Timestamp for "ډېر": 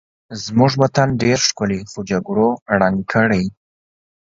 1.23-1.39